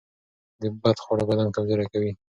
بد 0.83 0.97
خواړه 1.03 1.23
بدن 1.29 1.47
کمزوری 1.55 1.85
کوي. 1.93 2.11